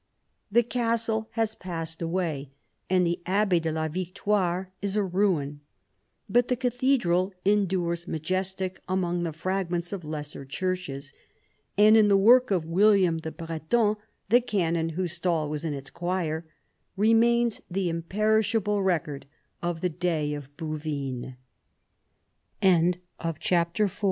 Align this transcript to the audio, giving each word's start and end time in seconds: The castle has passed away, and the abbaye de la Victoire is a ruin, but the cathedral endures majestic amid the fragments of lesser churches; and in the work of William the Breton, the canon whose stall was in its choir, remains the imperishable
The 0.51 0.63
castle 0.63 1.29
has 1.33 1.53
passed 1.53 2.01
away, 2.01 2.49
and 2.89 3.05
the 3.05 3.21
abbaye 3.27 3.61
de 3.61 3.71
la 3.71 3.87
Victoire 3.87 4.71
is 4.81 4.95
a 4.95 5.03
ruin, 5.03 5.59
but 6.27 6.47
the 6.47 6.55
cathedral 6.55 7.35
endures 7.45 8.07
majestic 8.07 8.81
amid 8.89 9.23
the 9.27 9.31
fragments 9.31 9.93
of 9.93 10.03
lesser 10.03 10.43
churches; 10.43 11.13
and 11.77 11.95
in 11.95 12.07
the 12.07 12.17
work 12.17 12.49
of 12.49 12.65
William 12.65 13.19
the 13.19 13.31
Breton, 13.31 13.95
the 14.29 14.41
canon 14.41 14.89
whose 14.97 15.11
stall 15.13 15.47
was 15.47 15.63
in 15.63 15.75
its 15.75 15.91
choir, 15.91 16.47
remains 16.97 17.61
the 17.69 17.87
imperishable 17.87 18.81